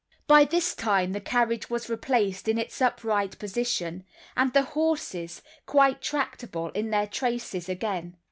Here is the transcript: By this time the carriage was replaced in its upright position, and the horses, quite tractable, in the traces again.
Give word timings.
By 0.25 0.45
this 0.45 0.73
time 0.73 1.11
the 1.11 1.21
carriage 1.21 1.69
was 1.69 1.87
replaced 1.87 2.47
in 2.47 2.57
its 2.57 2.81
upright 2.81 3.37
position, 3.37 4.03
and 4.35 4.51
the 4.51 4.63
horses, 4.63 5.43
quite 5.67 6.01
tractable, 6.01 6.69
in 6.69 6.89
the 6.89 7.05
traces 7.11 7.69
again. 7.69 8.17